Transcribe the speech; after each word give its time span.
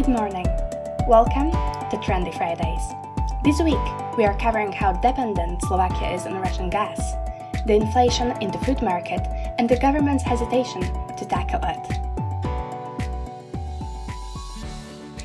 Good 0.00 0.16
morning. 0.16 0.46
Welcome 1.06 1.50
to 1.52 1.96
Trendy 2.00 2.32
Fridays. 2.34 2.80
This 3.44 3.60
week, 3.60 3.76
we 4.16 4.24
are 4.24 4.38
covering 4.38 4.72
how 4.72 4.92
dependent 4.94 5.60
Slovakia 5.68 6.14
is 6.14 6.24
on 6.24 6.40
Russian 6.40 6.70
gas, 6.70 7.12
the 7.66 7.74
inflation 7.74 8.32
in 8.40 8.50
the 8.50 8.56
food 8.64 8.80
market, 8.80 9.20
and 9.58 9.68
the 9.68 9.76
government's 9.76 10.24
hesitation 10.24 10.80
to 10.80 11.26
tackle 11.28 11.60
it. 11.64 11.84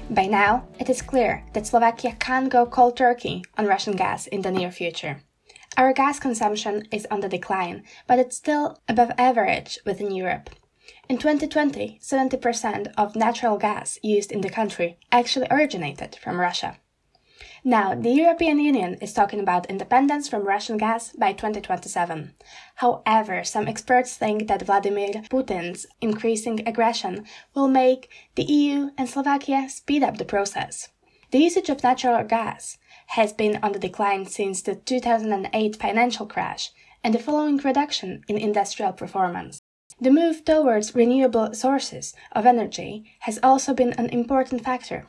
By 0.09 0.27
now, 0.27 0.67
it 0.77 0.89
is 0.89 1.01
clear 1.01 1.45
that 1.53 1.65
Slovakia 1.65 2.17
can't 2.19 2.49
go 2.49 2.65
cold 2.65 2.97
turkey 2.97 3.45
on 3.57 3.67
Russian 3.67 3.95
gas 3.95 4.27
in 4.27 4.41
the 4.41 4.51
near 4.51 4.71
future. 4.71 5.21
Our 5.77 5.93
gas 5.93 6.19
consumption 6.19 6.83
is 6.91 7.07
on 7.09 7.21
the 7.21 7.29
decline, 7.29 7.83
but 8.07 8.19
it's 8.19 8.35
still 8.35 8.81
above 8.89 9.11
average 9.17 9.79
within 9.85 10.11
Europe. 10.11 10.49
In 11.07 11.19
2020, 11.19 11.99
70% 12.01 12.91
of 12.97 13.15
natural 13.15 13.57
gas 13.59 13.99
used 14.01 14.31
in 14.31 14.41
the 14.41 14.49
country 14.49 14.97
actually 15.11 15.45
originated 15.51 16.15
from 16.15 16.39
Russia. 16.39 16.79
Now, 17.63 17.93
the 17.93 18.09
European 18.09 18.59
Union 18.59 18.95
is 18.95 19.13
talking 19.13 19.39
about 19.39 19.67
independence 19.67 20.27
from 20.27 20.47
Russian 20.47 20.77
gas 20.77 21.11
by 21.13 21.33
2027. 21.33 22.33
However, 22.75 23.43
some 23.43 23.67
experts 23.67 24.17
think 24.17 24.47
that 24.47 24.63
Vladimir 24.63 25.09
Putin's 25.29 25.85
increasing 26.01 26.67
aggression 26.67 27.25
will 27.53 27.67
make 27.67 28.09
the 28.33 28.43
EU 28.43 28.89
and 28.97 29.07
Slovakia 29.07 29.69
speed 29.69 30.01
up 30.01 30.17
the 30.17 30.25
process. 30.25 30.89
The 31.29 31.39
usage 31.39 31.69
of 31.69 31.83
natural 31.83 32.23
gas 32.23 32.79
has 33.07 33.31
been 33.31 33.59
on 33.61 33.73
the 33.73 33.79
decline 33.79 34.25
since 34.25 34.63
the 34.63 34.73
2008 34.73 35.75
financial 35.75 36.25
crash 36.25 36.71
and 37.03 37.13
the 37.13 37.19
following 37.19 37.57
reduction 37.57 38.23
in 38.27 38.37
industrial 38.37 38.93
performance. 38.93 39.61
The 39.99 40.11
move 40.11 40.43
towards 40.43 40.93
renewable 40.93 41.53
sources 41.53 42.13
of 42.33 42.45
energy 42.45 43.05
has 43.19 43.39
also 43.41 43.73
been 43.73 43.93
an 43.93 44.09
important 44.09 44.63
factor. 44.63 45.07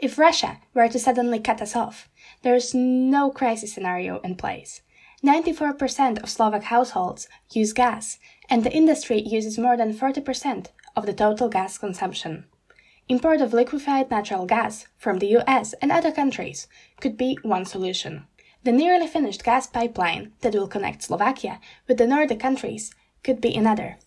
If 0.00 0.18
Russia 0.18 0.58
were 0.74 0.88
to 0.88 0.98
suddenly 0.98 1.38
cut 1.38 1.62
us 1.62 1.76
off, 1.76 2.08
there 2.42 2.56
is 2.56 2.74
no 2.74 3.30
crisis 3.30 3.72
scenario 3.72 4.18
in 4.20 4.34
place. 4.34 4.82
94% 5.24 6.22
of 6.22 6.28
Slovak 6.28 6.64
households 6.64 7.28
use 7.52 7.72
gas, 7.72 8.18
and 8.48 8.64
the 8.64 8.72
industry 8.72 9.20
uses 9.20 9.58
more 9.58 9.76
than 9.76 9.94
40% 9.94 10.66
of 10.96 11.06
the 11.06 11.12
total 11.12 11.48
gas 11.48 11.78
consumption. 11.78 12.46
Import 13.08 13.40
of 13.40 13.52
liquefied 13.52 14.10
natural 14.10 14.44
gas 14.44 14.86
from 14.96 15.18
the 15.18 15.36
US 15.38 15.72
and 15.74 15.92
other 15.92 16.10
countries 16.10 16.66
could 17.00 17.16
be 17.16 17.38
one 17.42 17.64
solution. 17.64 18.26
The 18.64 18.72
nearly 18.72 19.06
finished 19.06 19.44
gas 19.44 19.66
pipeline 19.66 20.32
that 20.40 20.54
will 20.54 20.68
connect 20.68 21.02
Slovakia 21.02 21.60
with 21.86 21.98
the 21.98 22.06
Nordic 22.06 22.40
countries 22.40 22.92
could 23.22 23.40
be 23.40 23.54
another. 23.54 23.98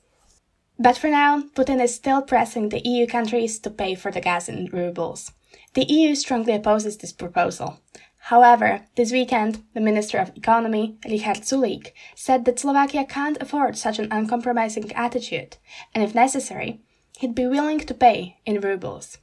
But 0.79 0.97
for 0.97 1.09
now, 1.09 1.41
Putin 1.55 1.81
is 1.81 1.93
still 1.93 2.21
pressing 2.21 2.69
the 2.69 2.81
EU 2.87 3.07
countries 3.07 3.59
to 3.59 3.69
pay 3.69 3.95
for 3.95 4.11
the 4.11 4.21
gas 4.21 4.49
in 4.49 4.69
rubles. 4.71 5.31
The 5.75 5.85
EU 5.85 6.15
strongly 6.15 6.53
opposes 6.53 6.97
this 6.97 7.13
proposal. 7.13 7.79
However, 8.27 8.85
this 8.95 9.11
weekend, 9.11 9.63
the 9.73 9.81
Minister 9.81 10.17
of 10.17 10.31
Economy, 10.35 10.97
Richard 11.03 11.43
Sulik, 11.43 11.91
said 12.15 12.45
that 12.45 12.59
Slovakia 12.59 13.05
can't 13.05 13.41
afford 13.41 13.77
such 13.77 13.99
an 13.99 14.07
uncompromising 14.11 14.91
attitude, 14.93 15.57
and 15.93 16.03
if 16.03 16.15
necessary, 16.15 16.79
he'd 17.17 17.35
be 17.35 17.47
willing 17.47 17.79
to 17.79 17.93
pay 17.93 18.37
in 18.45 18.61
rubles. 18.61 19.17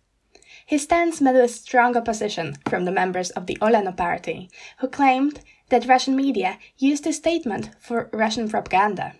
His 0.67 0.83
stance 0.83 1.21
met 1.21 1.35
with 1.35 1.51
strong 1.51 1.97
opposition 1.97 2.59
from 2.69 2.85
the 2.85 2.93
members 2.93 3.31
of 3.31 3.47
the 3.47 3.57
Olano 3.57 3.97
party, 3.97 4.51
who 4.79 4.89
claimed 4.89 5.41
that 5.71 5.87
Russian 5.87 6.15
media 6.15 6.59
used 6.77 7.05
his 7.05 7.17
statement 7.17 7.71
for 7.81 8.11
Russian 8.13 8.49
propaganda. 8.49 9.15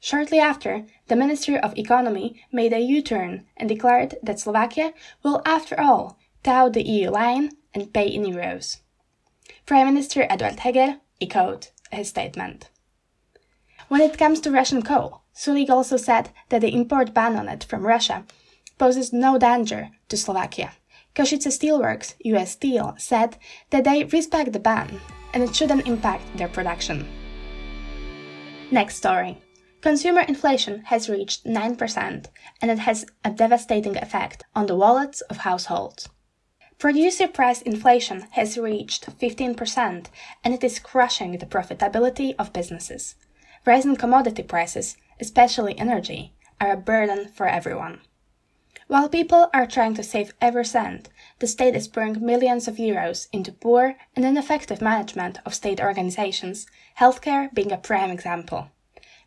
Shortly 0.00 0.38
after, 0.38 0.86
the 1.08 1.16
Ministry 1.16 1.58
of 1.58 1.76
Economy 1.76 2.40
made 2.52 2.72
a 2.72 2.80
U 2.80 3.02
turn 3.02 3.46
and 3.56 3.68
declared 3.68 4.16
that 4.22 4.38
Slovakia 4.38 4.94
will, 5.22 5.42
after 5.44 5.78
all, 5.80 6.18
toe 6.44 6.68
the 6.68 6.82
EU 6.82 7.10
line 7.10 7.50
and 7.74 7.92
pay 7.92 8.06
in 8.06 8.22
euros. 8.22 8.78
Prime 9.66 9.86
Minister 9.86 10.26
Eduard 10.30 10.60
Heger 10.60 11.00
echoed 11.20 11.68
his 11.90 12.08
statement. 12.08 12.70
When 13.88 14.00
it 14.00 14.18
comes 14.18 14.40
to 14.40 14.50
Russian 14.50 14.82
coal, 14.82 15.22
Sulik 15.34 15.70
also 15.70 15.96
said 15.96 16.30
that 16.50 16.60
the 16.60 16.74
import 16.74 17.14
ban 17.14 17.36
on 17.36 17.48
it 17.48 17.64
from 17.64 17.86
Russia 17.86 18.24
poses 18.78 19.12
no 19.12 19.38
danger 19.38 19.90
to 20.08 20.16
Slovakia. 20.16 20.72
Košice 21.14 21.50
Steelworks, 21.50 22.14
US 22.24 22.52
Steel, 22.52 22.94
said 22.98 23.36
that 23.70 23.84
they 23.84 24.04
respect 24.04 24.52
the 24.52 24.60
ban 24.60 25.00
and 25.34 25.42
it 25.42 25.54
shouldn't 25.54 25.86
impact 25.88 26.36
their 26.36 26.48
production. 26.48 27.06
Next 28.70 28.96
story. 28.96 29.42
Consumer 29.80 30.22
inflation 30.22 30.82
has 30.86 31.08
reached 31.08 31.44
9%, 31.44 32.26
and 32.60 32.70
it 32.70 32.80
has 32.80 33.06
a 33.24 33.30
devastating 33.30 33.96
effect 33.96 34.42
on 34.52 34.66
the 34.66 34.74
wallets 34.74 35.20
of 35.22 35.38
households. 35.38 36.08
Producer 36.78 37.28
price 37.28 37.62
inflation 37.62 38.26
has 38.32 38.58
reached 38.58 39.06
15%, 39.20 40.06
and 40.42 40.54
it 40.54 40.64
is 40.64 40.80
crushing 40.80 41.38
the 41.38 41.46
profitability 41.46 42.34
of 42.40 42.52
businesses. 42.52 43.14
Rising 43.64 43.94
commodity 43.94 44.42
prices, 44.42 44.96
especially 45.20 45.78
energy, 45.78 46.34
are 46.60 46.72
a 46.72 46.76
burden 46.76 47.28
for 47.28 47.46
everyone. 47.46 48.00
While 48.88 49.08
people 49.08 49.48
are 49.54 49.66
trying 49.66 49.94
to 49.94 50.02
save 50.02 50.34
every 50.40 50.64
cent, 50.64 51.08
the 51.38 51.46
state 51.46 51.76
is 51.76 51.86
pouring 51.86 52.24
millions 52.24 52.66
of 52.66 52.76
euros 52.76 53.28
into 53.32 53.52
poor 53.52 53.94
and 54.16 54.24
ineffective 54.24 54.80
management 54.80 55.38
of 55.44 55.54
state 55.54 55.80
organizations, 55.80 56.66
healthcare 56.98 57.52
being 57.54 57.70
a 57.70 57.76
prime 57.76 58.10
example. 58.10 58.70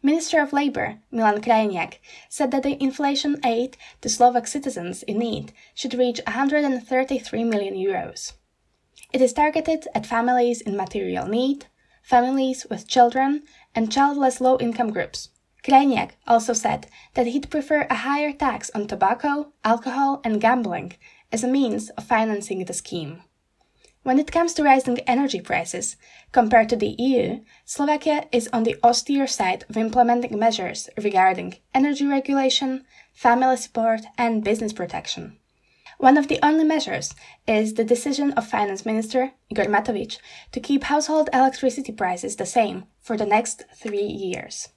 Minister 0.03 0.41
of 0.41 0.51
Labor, 0.51 0.97
Milan 1.11 1.41
Krajniak, 1.41 1.99
said 2.27 2.49
that 2.51 2.63
the 2.63 2.81
inflation 2.81 3.39
aid 3.45 3.77
to 4.01 4.09
Slovak 4.09 4.47
citizens 4.47 5.03
in 5.03 5.19
need 5.19 5.53
should 5.75 5.93
reach 5.93 6.19
133 6.25 7.43
million 7.43 7.75
euros. 7.75 8.33
It 9.13 9.21
is 9.21 9.33
targeted 9.33 9.87
at 9.93 10.07
families 10.07 10.61
in 10.61 10.75
material 10.75 11.27
need, 11.27 11.67
families 12.01 12.65
with 12.67 12.87
children, 12.87 13.43
and 13.75 13.91
childless 13.91 14.41
low 14.41 14.57
income 14.57 14.91
groups. 14.91 15.29
Krajniak 15.63 16.13
also 16.27 16.53
said 16.53 16.87
that 17.13 17.27
he'd 17.27 17.51
prefer 17.51 17.85
a 17.89 17.95
higher 17.95 18.33
tax 18.33 18.71
on 18.73 18.87
tobacco, 18.87 19.53
alcohol, 19.63 20.19
and 20.23 20.41
gambling 20.41 20.93
as 21.31 21.43
a 21.43 21.47
means 21.47 21.89
of 21.91 22.05
financing 22.05 22.65
the 22.65 22.73
scheme. 22.73 23.21
When 24.03 24.17
it 24.17 24.31
comes 24.31 24.53
to 24.55 24.63
rising 24.63 24.97
energy 25.01 25.41
prices, 25.41 25.95
compared 26.31 26.69
to 26.69 26.75
the 26.75 26.95
EU, 26.97 27.41
Slovakia 27.65 28.25
is 28.31 28.49
on 28.51 28.63
the 28.63 28.77
austere 28.83 29.27
side 29.27 29.63
of 29.69 29.77
implementing 29.77 30.39
measures 30.39 30.89
regarding 30.97 31.57
energy 31.71 32.07
regulation, 32.07 32.83
family 33.13 33.57
support, 33.57 34.01
and 34.17 34.43
business 34.43 34.73
protection. 34.73 35.37
One 35.99 36.17
of 36.17 36.29
the 36.29 36.39
only 36.43 36.63
measures 36.63 37.13
is 37.45 37.75
the 37.75 37.83
decision 37.83 38.31
of 38.31 38.47
Finance 38.47 38.87
Minister 38.87 39.33
Igor 39.51 39.65
Matovic 39.65 40.17
to 40.51 40.59
keep 40.59 40.85
household 40.85 41.29
electricity 41.31 41.91
prices 41.91 42.35
the 42.35 42.47
same 42.47 42.85
for 42.99 43.17
the 43.17 43.27
next 43.27 43.65
three 43.75 44.07
years. 44.07 44.69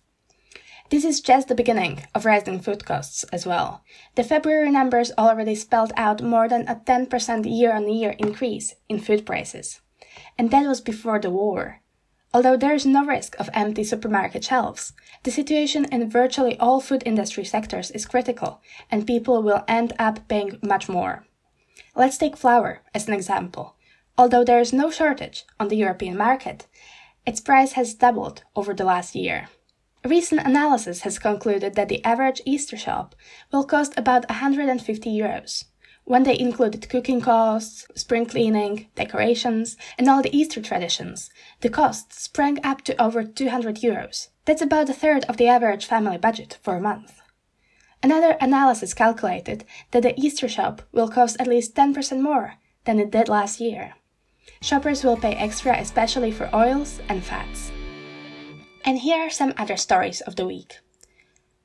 This 0.95 1.05
is 1.05 1.21
just 1.21 1.49
the 1.49 1.57
beginning 1.57 2.05
of 2.15 2.25
rising 2.25 2.61
food 2.61 2.85
costs 2.85 3.25
as 3.33 3.45
well. 3.45 3.83
The 4.15 4.23
February 4.23 4.71
numbers 4.71 5.11
already 5.19 5.57
spelled 5.57 5.93
out 5.97 6.23
more 6.23 6.49
than 6.49 6.69
a 6.69 6.77
10% 6.77 7.51
year 7.51 7.73
on 7.73 7.89
year 7.89 8.15
increase 8.17 8.77
in 8.89 9.01
food 9.01 9.27
prices. 9.27 9.81
And 10.39 10.53
that 10.53 10.69
was 10.69 10.81
before 10.81 11.19
the 11.19 11.31
war. 11.31 11.81
Although 12.33 12.57
there 12.57 12.77
is 12.77 12.87
no 12.87 13.05
risk 13.05 13.35
of 13.41 13.51
empty 13.55 13.83
supermarket 13.83 14.45
shelves, 14.45 14.93
the 15.25 15.33
situation 15.33 15.85
in 15.87 16.09
virtually 16.09 16.57
all 16.61 16.81
food 16.81 17.03
industry 17.05 17.45
sectors 17.45 17.91
is 17.91 18.07
critical, 18.07 18.63
and 18.89 19.05
people 19.05 19.43
will 19.43 19.65
end 19.67 19.95
up 19.99 20.29
paying 20.29 20.61
much 20.63 20.89
more. 20.89 21.27
Let's 21.97 22.19
take 22.19 22.37
flour 22.37 22.83
as 22.95 23.09
an 23.09 23.15
example. 23.15 23.75
Although 24.17 24.45
there 24.45 24.61
is 24.61 24.73
no 24.73 24.93
shortage 24.93 25.45
on 25.59 25.67
the 25.67 25.77
European 25.77 26.17
market, 26.17 26.69
its 27.27 27.41
price 27.41 27.73
has 27.73 27.95
doubled 27.95 28.45
over 28.55 28.73
the 28.73 28.85
last 28.85 29.17
year. 29.17 29.49
Recent 30.05 30.43
analysis 30.47 31.01
has 31.01 31.19
concluded 31.19 31.77
that 31.77 31.89
the 31.89 32.05
average 32.05 32.43
Easter 32.45 32.77
shop 32.77 33.15
will 33.51 33.65
cost 33.65 33.95
about 33.97 34.29
150 34.29 35.09
euros. 35.11 35.65
When 36.05 36.25
they 36.25 36.39
included 36.39 36.91
cooking 36.91 37.23
costs, 37.23 37.87
spring 37.95 38.27
cleaning, 38.27 38.89
decorations, 38.97 39.79
and 39.97 40.07
all 40.07 40.21
the 40.21 40.37
Easter 40.37 40.61
traditions, 40.61 41.31
the 41.63 41.71
cost 41.71 42.13
sprang 42.13 42.59
up 42.63 42.83
to 42.83 43.03
over 43.03 43.25
200 43.25 43.77
euros. 43.77 44.29
That's 44.45 44.61
about 44.61 44.91
a 44.91 44.93
third 44.93 45.25
of 45.25 45.39
the 45.39 45.49
average 45.49 45.87
family 45.87 46.19
budget 46.19 46.59
for 46.63 46.77
a 46.77 46.83
month. 46.83 47.23
Another 48.03 48.37
analysis 48.43 48.93
calculated 48.93 49.65
that 49.93 50.03
the 50.03 50.21
Easter 50.21 50.49
shop 50.49 50.83
will 50.93 51.09
cost 51.09 51.39
at 51.41 51.47
least 51.47 51.75
10% 51.75 52.21
more 52.21 52.57
than 52.85 52.99
it 52.99 53.11
did 53.11 53.31
last 53.31 53.59
year. 53.59 53.95
Shoppers 54.61 55.03
will 55.03 55.17
pay 55.17 55.33
extra 55.33 55.79
especially 55.79 56.31
for 56.31 56.55
oils 56.55 57.01
and 57.09 57.25
fats. 57.25 57.73
And 58.87 58.99
here 58.99 59.19
are 59.19 59.31
some 59.31 59.55
other 59.57 59.79
stories 59.79 60.21
of 60.21 60.37
the 60.37 60.47
week. 60.47 60.81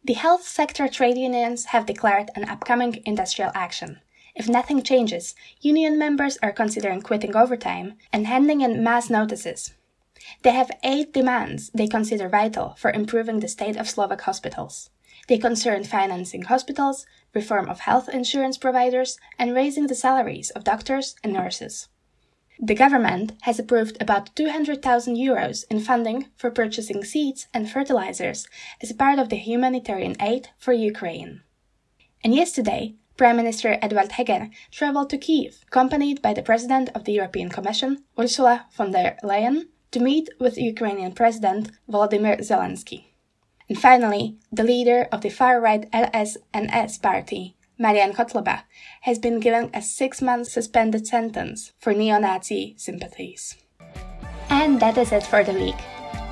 The 0.06 0.14
health 0.14 0.48
sector 0.48 0.88
trade 0.88 1.18
unions 1.18 1.66
have 1.66 1.86
declared 1.86 2.30
an 2.34 2.48
upcoming 2.48 3.02
industrial 3.06 3.52
action. 3.54 4.00
If 4.36 4.48
nothing 4.48 4.82
changes, 4.84 5.36
union 5.60 6.00
members 6.00 6.38
are 6.42 6.54
considering 6.54 7.02
quitting 7.02 7.36
overtime 7.36 7.98
and 8.14 8.26
handing 8.26 8.62
in 8.62 8.82
mass 8.82 9.10
notices. 9.10 9.74
They 10.44 10.52
have 10.52 10.72
eight 10.82 11.12
demands 11.12 11.70
they 11.74 11.88
consider 11.88 12.30
vital 12.30 12.76
for 12.78 12.92
improving 12.92 13.42
the 13.42 13.50
state 13.50 13.76
of 13.76 13.90
Slovak 13.90 14.22
hospitals. 14.22 14.90
They 15.28 15.38
concern 15.38 15.84
financing 15.84 16.44
hospitals, 16.44 17.06
reform 17.34 17.68
of 17.68 17.82
health 17.82 18.08
insurance 18.08 18.58
providers, 18.58 19.20
and 19.38 19.54
raising 19.54 19.88
the 19.88 19.96
salaries 19.96 20.52
of 20.52 20.64
doctors 20.64 21.16
and 21.22 21.34
nurses. 21.34 21.90
The 22.62 22.76
government 22.76 23.32
has 23.44 23.58
approved 23.58 24.02
about 24.02 24.36
200,000 24.36 25.16
euros 25.16 25.64
in 25.70 25.80
funding 25.80 26.28
for 26.36 26.52
purchasing 26.52 27.06
seeds 27.06 27.48
and 27.54 27.72
fertilizers 27.72 28.48
as 28.82 28.92
part 28.92 29.18
of 29.18 29.30
the 29.30 29.38
humanitarian 29.38 30.18
aid 30.22 30.50
for 30.58 30.74
Ukraine. 30.74 31.42
And 32.22 32.36
yesterday, 32.36 32.96
Prime 33.16 33.38
Minister 33.38 33.80
Eduard 33.82 34.12
Heger 34.12 34.50
traveled 34.72 35.10
to 35.12 35.18
Kiev, 35.18 35.64
accompanied 35.68 36.22
by 36.22 36.34
the 36.34 36.42
President 36.42 36.90
of 36.94 37.06
the 37.06 37.14
European 37.14 37.50
Commission, 37.50 38.04
Ursula 38.20 38.66
von 38.74 38.92
der 38.92 39.16
Leyen, 39.24 39.68
to 39.92 40.02
meet 40.02 40.30
with 40.38 40.58
Ukrainian 40.58 41.14
President 41.14 41.72
Volodymyr 41.90 42.40
Zelensky. 42.40 43.06
And 43.70 43.80
finally, 43.80 44.38
the 44.52 44.64
leader 44.64 45.08
of 45.14 45.22
the 45.22 45.30
far-right 45.30 45.90
LSNS 45.92 47.02
party, 47.02 47.56
Marian 47.80 48.12
Kotleba, 48.12 48.64
has 49.02 49.18
been 49.18 49.40
given 49.40 49.72
a 49.74 49.82
six-month 49.82 50.50
suspended 50.50 51.08
sentence 51.08 51.72
for 51.80 51.94
neo-Nazi 51.94 52.76
sympathies. 52.78 53.56
And 54.50 54.82
that 54.82 54.98
is 54.98 55.14
it 55.14 55.24
for 55.24 55.44
the 55.44 55.54
week. 55.54 55.80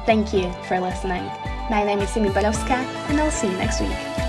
Thank 0.06 0.34
you 0.34 0.52
for 0.68 0.80
listening. 0.80 1.24
My 1.70 1.84
name 1.86 2.00
is 2.00 2.10
Simi 2.10 2.30
Balowska, 2.30 2.84
and 3.10 3.20
I'll 3.20 3.32
see 3.32 3.48
you 3.48 3.58
next 3.58 3.80
week. 3.80 4.27